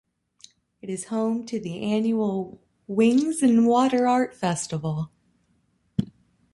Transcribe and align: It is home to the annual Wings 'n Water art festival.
It 0.81 0.89
is 0.89 1.09
home 1.09 1.45
to 1.45 1.59
the 1.59 1.79
annual 1.83 2.59
Wings 2.87 3.43
'n 3.43 3.65
Water 3.67 4.07
art 4.07 4.33
festival. 4.33 5.11